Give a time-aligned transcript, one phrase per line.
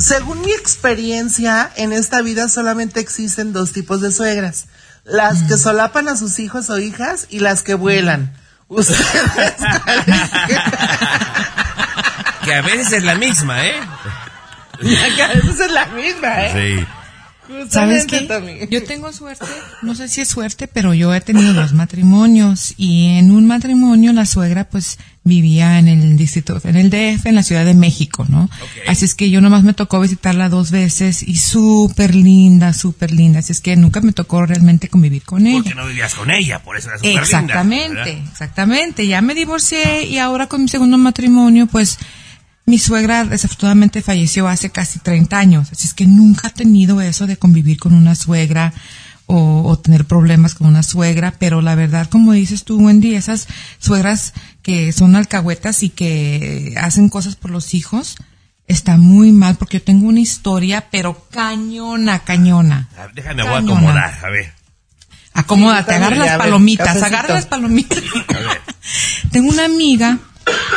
[0.00, 4.66] según mi experiencia, en esta vida solamente existen dos tipos de suegras.
[5.04, 8.34] Las que solapan a sus hijos o hijas y las que vuelan.
[8.68, 8.98] Ustedes,
[12.44, 13.80] Que a veces es la misma, ¿eh?
[14.80, 16.78] que a veces es la misma, ¿eh?
[16.78, 16.86] Sí.
[17.68, 18.68] ¿Sabes qué?
[18.70, 19.46] Yo tengo suerte,
[19.82, 24.12] no sé si es suerte, pero yo he tenido dos matrimonios y en un matrimonio
[24.12, 28.24] la suegra pues vivía en el distrito, en el DF, en la Ciudad de México,
[28.28, 28.48] ¿no?
[28.86, 33.40] Así es que yo nomás me tocó visitarla dos veces y súper linda, súper linda.
[33.40, 35.62] Así es que nunca me tocó realmente convivir con ella.
[35.62, 39.06] Porque no vivías con ella, por eso era súper linda, Exactamente, exactamente.
[39.06, 41.98] Ya me divorcié y ahora con mi segundo matrimonio, pues
[42.70, 45.72] mi suegra desafortunadamente falleció hace casi 30 años.
[45.72, 48.72] Así es que nunca he tenido eso de convivir con una suegra
[49.26, 53.48] o, o tener problemas con una suegra, pero la verdad, como dices tú, Wendy, esas
[53.78, 58.16] suegras que son alcahuetas y que hacen cosas por los hijos,
[58.66, 62.88] está muy mal porque yo tengo una historia, pero cañona, cañona.
[62.96, 64.52] A ver, déjame, voy a acomodar, a ver.
[65.32, 68.02] Acomódate, Sí, agarra las palomitas, agarra las palomitas.
[69.30, 70.18] Tengo una amiga,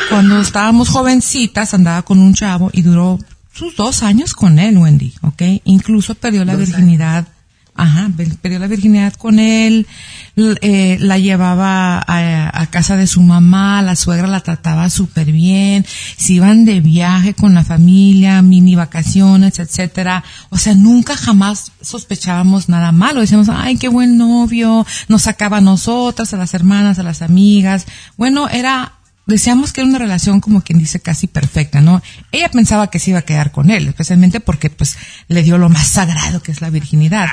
[0.10, 3.20] cuando estábamos jovencitas, andaba con un chavo y duró
[3.54, 5.42] sus dos años con él, Wendy, ¿ok?
[5.66, 7.28] Incluso perdió la virginidad.
[7.76, 9.88] Ajá, per- perdió la virginidad con él,
[10.36, 15.84] eh, la llevaba a, a casa de su mamá, la suegra la trataba súper bien,
[16.16, 20.24] se iban de viaje con la familia, mini vacaciones, etcétera.
[20.52, 23.22] O sea, nunca jamás sospechábamos nada malo.
[23.22, 27.88] Decíamos, ay, qué buen novio, nos sacaba a nosotras, a las hermanas, a las amigas.
[28.18, 28.94] Bueno, era
[29.26, 32.02] decíamos que era una relación como quien dice casi perfecta, ¿no?
[32.32, 35.70] Ella pensaba que se iba a quedar con él, especialmente porque pues le dio lo
[35.70, 37.28] más sagrado que es la virginidad.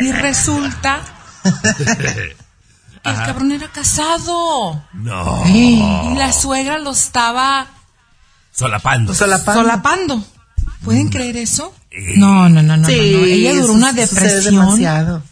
[0.00, 1.00] y resulta
[3.02, 4.84] que el cabrón era casado.
[4.92, 5.42] No.
[5.48, 7.68] Y la suegra lo estaba
[8.52, 9.14] Solapando.
[9.14, 9.62] Solapando.
[9.62, 10.24] solapando.
[10.82, 11.74] ¿Pueden creer eso?
[12.16, 12.76] No, no, no, no.
[12.76, 12.88] no, no.
[12.88, 14.54] Ella duró una depresión.
[14.56, 15.22] demasiado.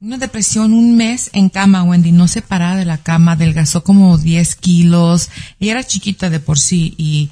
[0.00, 4.16] Una depresión, un mes en cama, Wendy, no se paraba de la cama, adelgazó como
[4.16, 5.28] 10 kilos,
[5.58, 7.30] ella era chiquita de por sí y,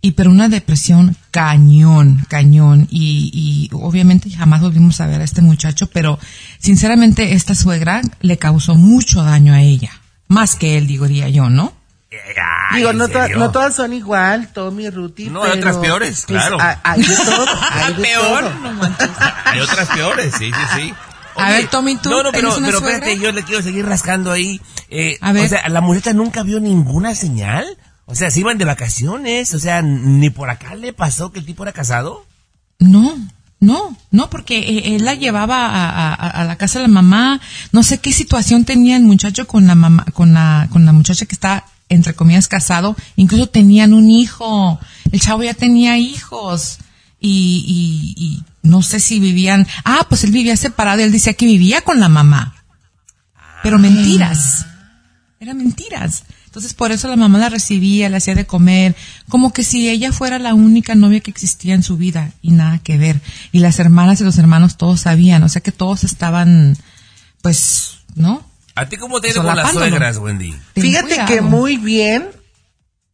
[0.00, 5.42] y pero una depresión cañón, cañón y, y obviamente jamás volvimos a ver a este
[5.42, 6.18] muchacho, pero
[6.58, 9.90] sinceramente esta suegra le causó mucho daño a ella,
[10.26, 11.74] más que él, diría yo, ¿no?
[12.70, 15.28] Ay, Digo, ¿en no, to- no todas son igual, Tommy, Ruti.
[15.28, 16.56] No, hay otras peores, pues, claro.
[16.58, 17.46] hay- hay de todo.
[17.72, 18.54] hay de Peor, todo.
[18.60, 19.10] no manches.
[19.44, 20.94] Hay otras peores, sí, sí, sí.
[21.36, 24.60] A ver, Tommy, ¿tú No, no, pero, pero espérate, yo le quiero seguir rascando ahí.
[24.90, 25.46] Eh, A ver.
[25.46, 27.66] O sea, la muchacha nunca vio ninguna señal.
[28.04, 29.52] O sea, se iban de vacaciones.
[29.54, 32.24] O sea, ni por acá le pasó que el tipo era casado.
[32.78, 33.16] No,
[33.58, 37.40] no, no, porque eh, él la llevaba a, a- a la casa de la mamá.
[37.72, 41.26] No sé qué situación tenía el muchacho con la mamá, con la, con la muchacha
[41.26, 42.96] que está entre comillas casado.
[43.16, 44.78] Incluso tenían un hijo.
[45.10, 46.78] El chavo ya tenía hijos
[47.20, 49.66] y, y, y no sé si vivían.
[49.84, 51.02] Ah, pues él vivía separado.
[51.02, 52.64] Él decía que vivía con la mamá,
[53.62, 54.66] pero mentiras.
[55.40, 56.24] Eran mentiras.
[56.56, 58.96] Entonces por eso la mamá la recibía, le hacía de comer,
[59.28, 62.78] como que si ella fuera la única novia que existía en su vida y nada
[62.78, 63.20] que ver.
[63.52, 66.78] Y las hermanas y los hermanos todos sabían, o sea que todos estaban,
[67.42, 68.42] pues, ¿no?
[68.74, 70.54] ¿A ti cómo te ha ido con las suegras, Wendy?
[70.72, 71.28] Ten Fíjate cuidado.
[71.28, 72.28] que muy bien,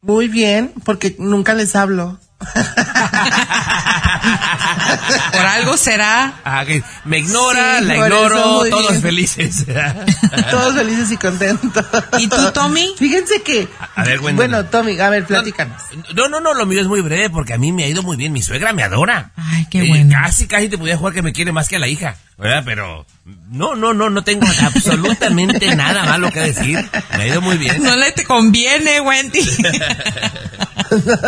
[0.01, 2.21] muy bien, porque nunca les hablo.
[5.33, 6.35] Por algo será.
[6.45, 9.03] Ah, que me ignora, Sí, la ignoro, todos bien.
[9.03, 9.67] felices.
[10.51, 11.85] Todos felices y contentos.
[12.19, 12.95] ¿Y tú, Tommy?
[12.99, 13.69] Fíjense que.
[13.97, 14.49] A ver, cuéntame.
[14.49, 15.81] Bueno, Tommy, a ver, platícanos.
[16.15, 18.17] No, no, no, lo mío es muy breve porque a mí me ha ido muy
[18.17, 18.33] bien.
[18.33, 19.31] Mi suegra me adora.
[19.37, 20.17] Ay, qué Eh, bueno.
[20.23, 22.63] Casi, casi te podía jugar que me quiere más que a la hija, ¿verdad?
[22.65, 23.07] Pero
[23.51, 26.89] no, no, no, no tengo absolutamente nada malo que decir.
[27.17, 27.83] Me ha ido muy bien.
[27.83, 29.41] No le te conviene, Wendy.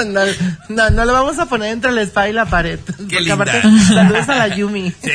[0.07, 0.21] No,
[0.69, 2.79] no, no lo vamos a poner entre la espada y la pared.
[2.79, 3.35] Porque linda.
[3.35, 4.91] aparte, saludos a la Yumi.
[4.91, 5.11] Sí.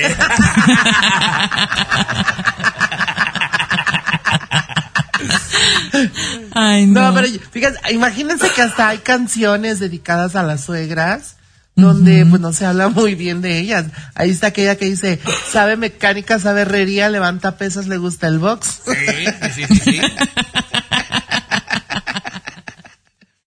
[6.53, 7.11] Ay, no.
[7.11, 11.35] No, pero fíjense, imagínense que hasta hay canciones dedicadas a las suegras
[11.75, 13.85] donde pues no se habla muy bien de ellas.
[14.15, 18.81] Ahí está aquella que dice, sabe mecánica, sabe herrería, levanta pesas, le gusta el box.
[18.85, 20.01] Sí, sí, sí, sí.